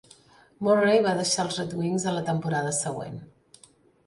Murray 0.67 1.03
va 1.07 1.13
deixar 1.19 1.45
els 1.49 1.59
Red 1.61 1.75
Wings 1.83 2.09
a 2.13 2.15
la 2.17 2.25
temporada 2.31 2.73
següent. 2.79 3.21